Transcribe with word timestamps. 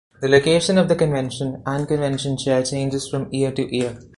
The 0.19 0.27
location 0.27 0.79
of 0.79 0.89
the 0.89 0.95
convention 0.95 1.61
and 1.63 1.87
convention 1.87 2.35
chair 2.35 2.63
changes 2.63 3.07
from 3.07 3.31
year 3.31 3.51
to 3.51 3.71
year. 3.71 3.99